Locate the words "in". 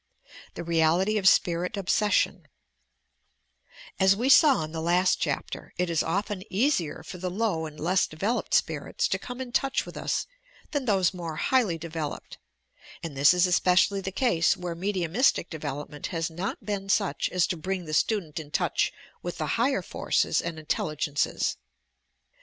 4.63-4.71, 9.39-9.51, 18.39-18.49